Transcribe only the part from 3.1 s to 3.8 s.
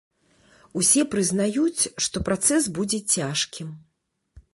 цяжкім.